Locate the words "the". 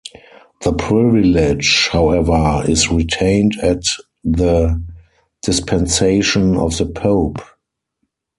0.61-0.73, 4.23-4.83, 6.75-6.87